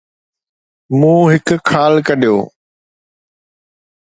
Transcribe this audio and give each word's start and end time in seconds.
مون 0.99 1.19
هڪ 1.31 1.47
خال 1.69 1.93
ڪڍيو 2.07 2.35